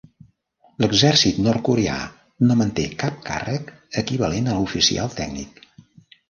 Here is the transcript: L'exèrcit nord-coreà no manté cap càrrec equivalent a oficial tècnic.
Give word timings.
L'exèrcit 0.83 1.41
nord-coreà 1.47 1.97
no 2.47 2.57
manté 2.63 2.85
cap 3.03 3.19
càrrec 3.29 3.69
equivalent 4.05 4.51
a 4.55 4.57
oficial 4.65 5.15
tècnic. 5.21 5.63